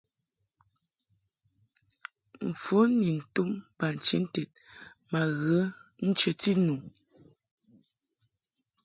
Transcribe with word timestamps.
Mfon 2.49 2.89
ni 3.01 3.11
ntum 3.19 3.49
bachinted 3.77 4.49
ma 5.11 5.21
ghə 5.41 5.59
nchəti 6.07 6.51
nu. 6.65 6.75